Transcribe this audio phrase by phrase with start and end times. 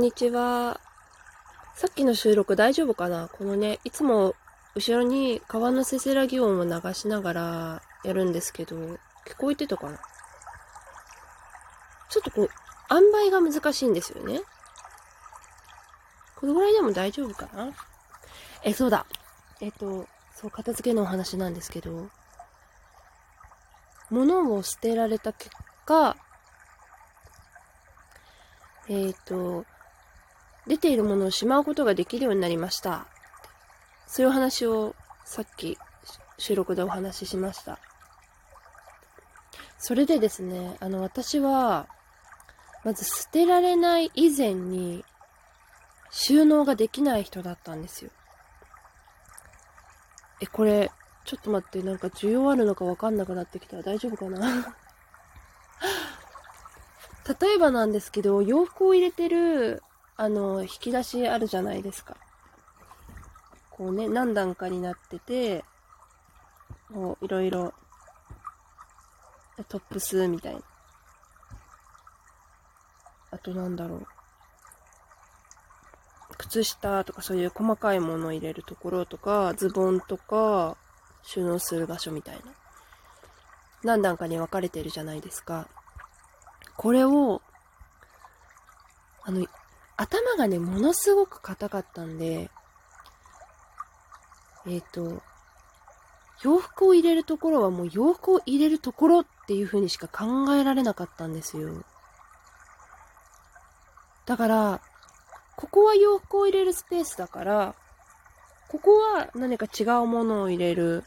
[0.00, 0.80] んにちは。
[1.74, 3.28] さっきの収録大丈夫かな？
[3.28, 4.34] このね、いつも
[4.74, 8.98] 後ろに川のせせらぎ音を流しながらやるんですけど、聞
[9.36, 9.98] こえてたかな？
[12.08, 12.48] ちょっとこう、
[12.90, 14.40] 塩梅が難しいんですよね。
[16.36, 17.70] このぐらいでも大丈夫かな？
[18.64, 19.04] え、そうだ。
[19.60, 22.08] えっと、そう、片付けのお話なんですけど、
[24.08, 25.50] 物を捨てられた結
[25.84, 26.16] 果、
[28.88, 29.66] えっ、と、
[30.70, 33.08] 出ているものをしまうことができるようになりました。
[34.06, 35.76] そういう話をさっき
[36.38, 37.80] 収録でお話ししました。
[39.78, 41.88] それでですね、あの、私は、
[42.84, 45.04] まず捨てられない以前に
[46.12, 48.12] 収納ができない人だったんですよ。
[50.40, 50.92] え、これ、
[51.24, 54.72] ちょっと待って、なんか需要あるのかわかんなくなってきたら大丈夫かな？
[57.40, 59.82] 例えばなんですけど、洋服を入れてる、
[60.20, 62.14] あの、引き出しあるじゃないですか。
[63.70, 65.64] こうね、何段かになってて、
[66.92, 67.72] こう、いろいろ、
[69.68, 70.60] トップスみたいな。
[73.30, 74.06] あとなんだろう。
[76.36, 80.76] 靴下とかそういう細かいものを入れるところとか、ズボンとか、
[81.22, 82.42] 収納する場所みたいな。
[83.84, 85.66] 何段かに分かれてるじゃないですか。
[86.76, 87.40] これを、
[89.22, 89.46] あの、
[90.00, 92.50] 頭がね、ものすごく硬かったんで、
[94.66, 95.22] えっ、ー、と、
[96.42, 101.84] 洋服を入れるところはもう洋服を入れるところっていう風にしか考えられなかったんですよ。
[104.24, 104.80] だから、
[105.54, 107.74] ここは洋服を入れるスペースだから、
[108.68, 111.04] ここは何か違うものを入れる。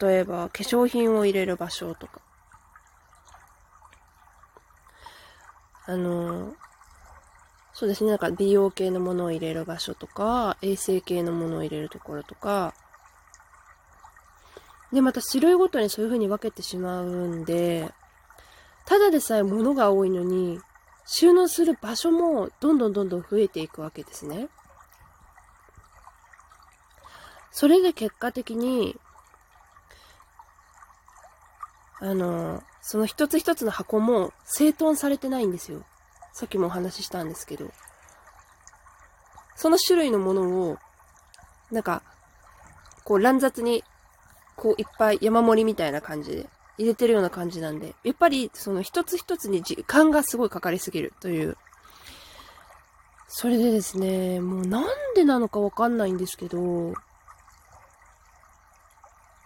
[0.00, 2.20] 例えば、化粧品を入れる場所とか。
[5.86, 6.54] あの、
[7.78, 12.72] そうですね、なんか美容系のものを入れる場所とか、衛生系のものを入れるところとか、
[14.94, 17.92] で、また種類ごとにそういう風に分けてしまうんで、
[18.86, 20.58] ただでさえ物が多いのに、
[21.04, 24.48] 収納する場所もどんどんどんどん増えていくわけですね。
[27.52, 28.96] それで結果的に、
[32.00, 35.84] あの、その一つ一つの箱も整頓されてないんですよ。
[36.36, 37.70] さっきもお話ししたんですけど。
[39.54, 40.78] その種類のものを、
[41.70, 42.02] なんか、
[43.04, 43.82] こう乱雑に、
[44.54, 46.46] こういっぱい山盛りみたいな感じで
[46.76, 51.56] 入れてるような感じなんで、やっぱりその一つ一つに時間がすごいかかりすぎるという。
[53.28, 56.92] それでですね、もうなんでなのかわかんないんですけど、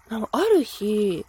[0.09, 1.25] なんかある日、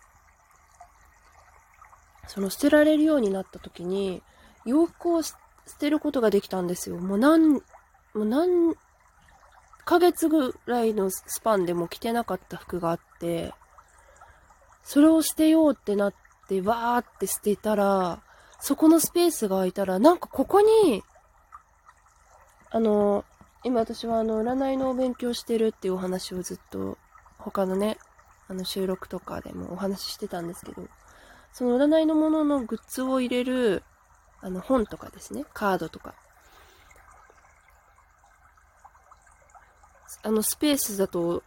[2.25, 4.23] その捨てられるようになった時に、
[4.65, 5.35] 洋服を捨
[5.67, 6.97] 捨てることができたんですよ。
[6.97, 7.61] もう何、も
[8.15, 8.75] う何
[9.85, 13.53] ヶ月ぐらいのスパンでも着てなかった服があって、
[14.83, 16.13] それを捨てようってなっ
[16.47, 18.21] て、わーって捨てたら、
[18.59, 21.03] そこのスペースが空いたら、なんかここに、
[22.69, 23.25] あの、
[23.63, 26.97] 今私はあの、占いのお勉強してるっていうお話をずっと、
[27.37, 27.97] 他のね、
[28.47, 30.87] あの収録とかでもお話ししてたんですけど、
[31.53, 33.83] その占いのもののグッズを入れる、
[34.41, 36.13] あの本とかですね、カードとか。
[40.23, 41.41] あのスペースだと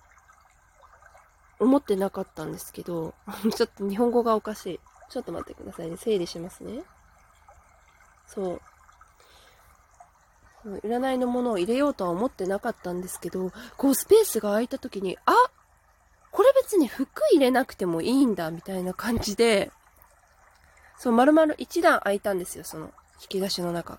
[1.59, 3.15] 思ってなかったんですけど、
[3.55, 4.81] ちょっと日本語がおかしい。
[5.10, 5.97] ちょっと待ってくださいね。
[5.97, 6.82] 整理しますね。
[8.27, 8.60] そう。
[10.65, 15.34] 占いのものを入れようとは思ってなかったんですけど、こうスペースが空いた時に、あ
[16.31, 19.71] これ別に服入れなくてもいいんだ、みたいな感じで、
[20.97, 22.87] そう、丸々一段開いたんですよ、その
[23.21, 23.99] 引き出しの中が。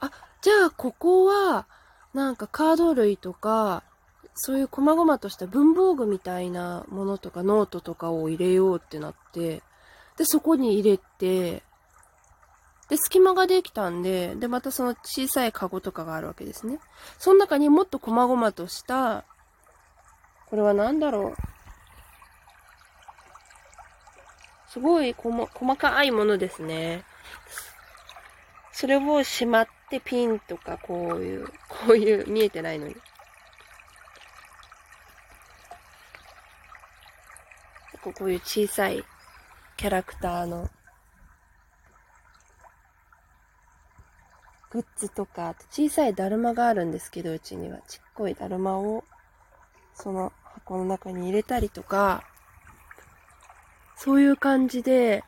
[0.00, 0.10] あ、
[0.40, 1.66] じゃあここは、
[2.14, 3.82] なんかカード類とか、
[4.34, 9.62] そういう細々とした文房具みたいなものとかノートとかを入れようってなって、
[10.16, 11.62] で、そこに入れて、
[12.88, 16.80] で、隙間ができたんで、で、またその小さいカゴとかがあるわけですね。
[17.18, 19.24] その中にもっと細々とした、
[20.46, 21.47] これは何だろう？
[24.68, 27.04] すごい細かいものですね。
[28.72, 32.96] それをしまってピンとかこういう、こういう見えてないのに。
[38.00, 39.04] こういう小さい
[39.76, 40.70] キャラクターの
[44.70, 49.04] グッズとか、小さいだるまがあるんですけど、うちにはちっこいだるまを
[49.94, 52.22] その箱の中に入れたりとか、
[53.98, 55.24] そういう感じで、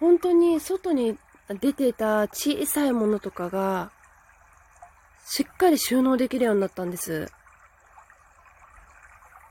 [0.00, 1.18] 本当に外に
[1.60, 3.92] 出てた小さいものとかが、
[5.26, 7.30] しっかり収納できるようになったんです。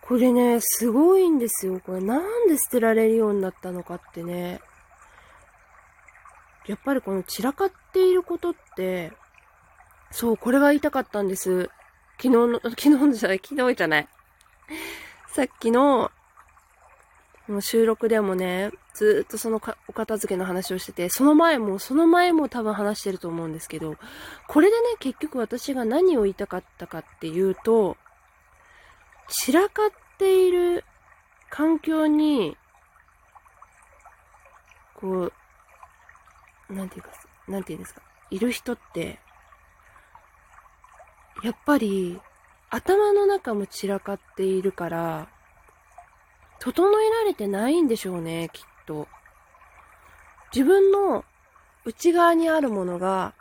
[0.01, 1.79] これね、すごいんですよ。
[1.79, 4.59] これなんで捨てられるようになったのかってね。
[6.67, 9.13] やっぱりこの散らかっていることって、
[10.11, 11.69] そう、これが言いたかったんです。
[12.17, 14.07] 昨日の、昨日じゃない、昨日じゃない。
[15.27, 16.11] さっきの、
[17.47, 23.97] もう収録でもね、ずっとそのお片付けの話をしてて、その前も、その前も多分話してると思うんですけど、
[24.47, 27.97] これでね、結局私が何を言いたかったかっていうと、
[29.27, 30.83] 散らかっている
[31.49, 32.57] 環境に、
[34.95, 35.31] こ
[36.69, 37.09] う、なんていうか、
[37.47, 38.01] なんていうんですか、
[38.31, 39.19] いる人って、
[41.43, 42.19] やっぱり、
[42.71, 45.27] 頭の中も散らかっているから、
[46.59, 49.07] 整えられてないんでしょうね、きっと。
[50.53, 51.25] 自分の
[51.83, 53.33] 内側にあるものが、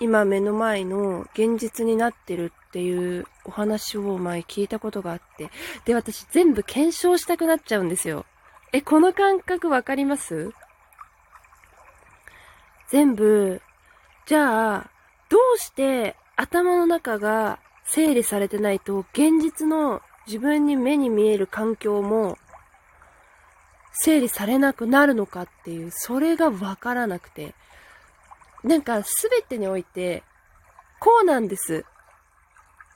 [0.00, 5.50] 今目の前の現実になってるっていうお話を前聞いたことがあって、
[5.84, 8.26] で、私全部検証したくなっちゃうんですよ。
[8.72, 10.52] え、この感覚わかります？
[12.88, 13.62] 全部、
[14.26, 14.90] じゃあ、
[15.28, 22.38] どうして頭の中が整理されてないと現実の自分に目に見える環境も
[23.92, 27.54] 整理されなくなるのかっていう、それがわからなくて。
[28.64, 30.22] なんかすべてにおいて、
[30.98, 31.84] こうなんです。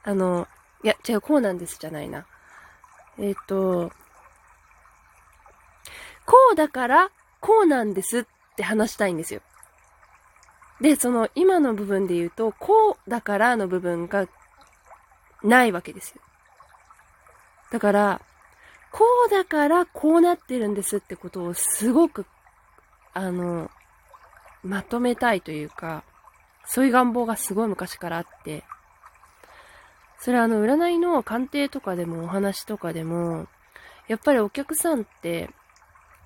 [0.02, 0.48] あの、
[0.82, 2.26] いや、違う、こうなんですじゃないな。
[3.18, 3.92] えっ、ー、と、
[6.24, 7.10] こうだから、
[7.40, 8.24] こうなんですっ
[8.56, 9.42] て話したいんですよ。
[10.80, 14.26] で、その今の部分で言うと、こうだからの部分が
[15.42, 16.22] ないわけですよ。
[17.70, 18.20] だから、
[18.90, 22.26] こうだからこうなってるんですってことをすごく、
[23.12, 23.70] あの、
[24.62, 26.04] まとめたいというか、
[26.64, 28.64] そういう願望がすごい昔からあって、
[30.18, 33.46] それはあの、占いの鑑定とかでもお話とかでも、
[34.08, 35.50] やっぱりお客さんって、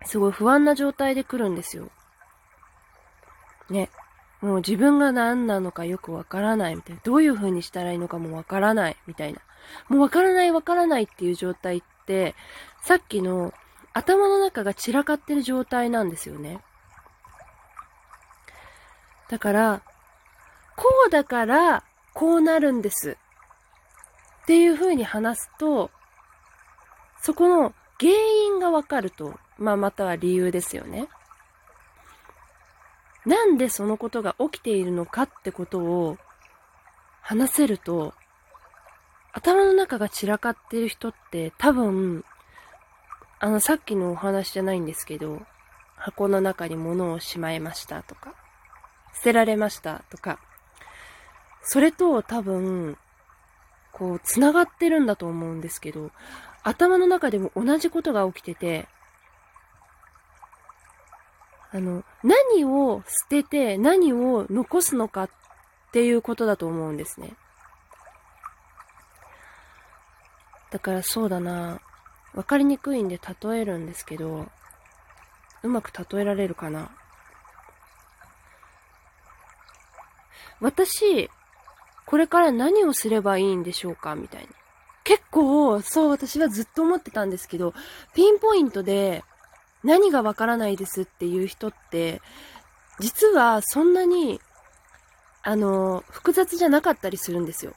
[0.05, 1.91] すごい不安な状態で来るんですよ。
[3.71, 3.91] ね。
[4.43, 7.00] もう自分が何なのかよくわからないみたいな。
[7.05, 9.41] どういう風にしたらいいのかもわからないみたいな。
[9.89, 12.35] もうわからないわからないっていう状態って、
[12.83, 13.55] さっきの
[13.93, 16.61] 頭の中が散らかってる状態なんですよね。
[19.31, 19.83] だから、
[20.77, 23.17] こうだからこうなるんです。
[24.43, 25.91] っていう風に話すと、
[27.21, 31.06] そこの原因がわかると、まあまたは理由ですよね。
[33.25, 36.19] なんでそのことが起きているのかってことを
[37.21, 38.15] 話せると、
[39.33, 42.25] 頭の中が散らかってる人って多分、
[43.39, 45.41] あのさっきのお話じゃないんですけど、
[45.97, 48.35] 箱の中に物をしまいましたとか、
[49.15, 50.39] 捨てられましたとか、
[51.63, 52.99] それと多分、
[53.93, 56.11] こう、繋がってるんだと思うんですけど、
[56.65, 58.89] 頭の中でも同じことが起きてて、
[61.73, 65.31] あの、何を捨てて何を残すのかっ
[65.93, 67.33] ていうことだと思うんですね。
[70.71, 71.81] だからそうだな。
[72.35, 74.47] わかりにくいんで例えるんですけど、
[75.62, 76.91] うまく例えられるかな。
[80.61, 81.31] 私、
[82.07, 84.49] これから何をすればいいんでしょうかみたいな。
[85.05, 87.75] 結構、そう私はずっと思ってたんですけど、
[88.14, 89.25] ピンポイントで
[89.85, 92.21] 何がわからないですっていう人って、
[93.01, 94.41] 実はそんなに、
[95.43, 97.75] あの、複雑じゃなかったりするんですよ。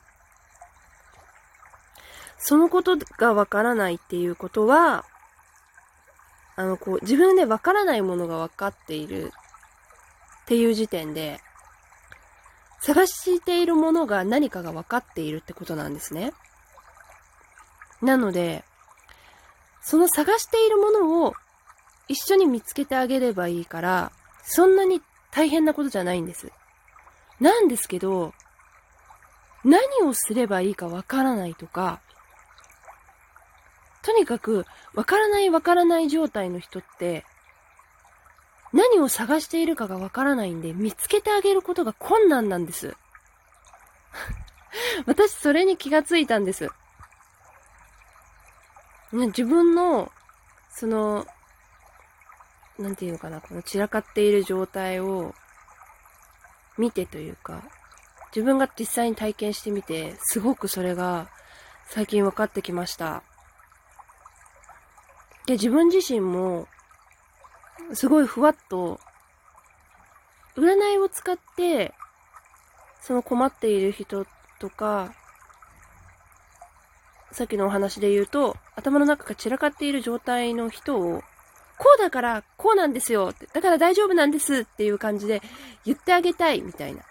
[2.37, 5.03] そのことがわからないっていうことは、
[6.55, 9.31] あの、こう、自分でわからないものがわかっている
[10.43, 11.39] っていう時点で、
[12.81, 16.33] 探しているものが何かが分かっているってことなんですね。
[18.01, 18.63] なので、
[19.81, 21.33] その探しているものを
[22.07, 24.11] 一緒に見つけてあげればいいから、
[24.43, 26.51] そんなに大変なことじゃないんです。
[27.39, 28.33] なんですけど、
[29.63, 31.99] 何をすればいいかわからないとか、
[34.03, 37.25] とにかく、わからないわからない状態の人って、
[38.71, 42.95] 何を探しているかがわからないんで、見つけてあげることが困難なんです。
[45.07, 46.69] 私、それに気がついたんです。
[49.11, 50.11] 自分の、
[50.69, 51.25] その、
[52.77, 55.33] なんていうのかな、この散らかっている状態を
[56.77, 57.63] 見てというか、
[58.35, 61.29] 自分が実際に体験してみて、すごくそれが
[61.87, 63.23] 最近分かってきました。
[65.45, 66.67] で、自分自身も、
[67.93, 68.99] すごいふわっと
[70.57, 71.93] 占いを使って、
[73.01, 74.25] その困っている人
[74.59, 75.13] とか、
[77.31, 81.21] さっきのお話で言うと、頭の中が散らかっている状態の人を、
[81.77, 85.41] こうだからこうなんですよ、だから大丈夫なんですっていう感じで
[85.85, 87.03] 言ってあげたいみたいな。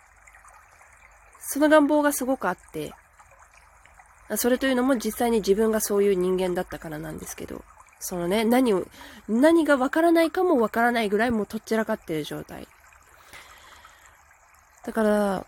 [1.47, 2.92] その願望がすごくあって、
[4.37, 7.62] それというのも実際に自分がそういう人間だったからなんですけど、
[8.00, 8.87] そのね、何を、
[9.28, 12.66] 何がわからないかもわからないぐらいもうとっちらかってる状態。
[14.85, 15.47] だから、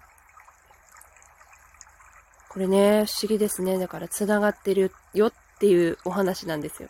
[2.48, 3.78] これね、不思議ですね。
[3.78, 6.88] だから繋がってるよっていうお話なんですよ。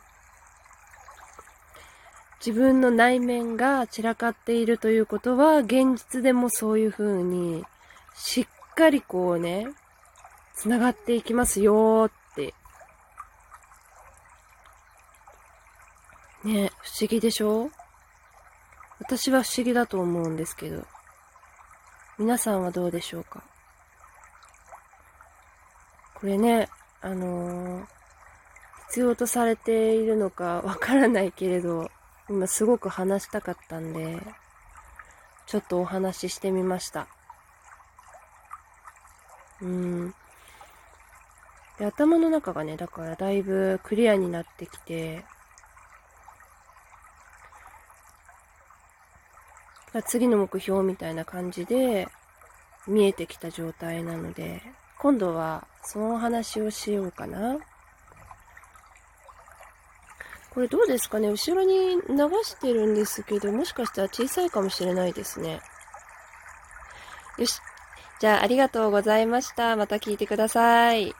[2.44, 7.64] 自分の内面が散らかっているということは、現実でもそういう風に、
[8.14, 9.66] しっかりこうね、
[10.54, 12.54] 繋がっていきますよって。
[16.44, 17.70] ね不思議でしょ？
[19.00, 20.86] 私は不思議だと思うんですけど。
[22.18, 23.42] 皆さんはどうでしょうか？
[26.14, 26.68] これね、
[27.02, 27.86] あのー、
[28.88, 31.90] 必要とされているのかわからないけれど、
[32.28, 34.20] 今すごく話したかったんで、
[35.46, 37.06] ちょっとお話ししてみました。
[39.62, 40.14] うん。
[41.78, 45.24] で、頭の中がね、だからだいぶクリアになってきて、
[50.06, 52.08] 次の目標みたいな感じで
[52.86, 54.62] 見えてきた状態なので、
[54.98, 57.58] 今度はそのお話をしようかな。
[60.56, 61.28] これどうですかね？
[61.28, 65.60] 後ろに流してるんですけど、もしかしたら小さいかもしれないですね。
[67.36, 67.60] よし。
[68.20, 69.76] じゃあ、ありがとうございました。
[69.76, 71.14] また聞いてください。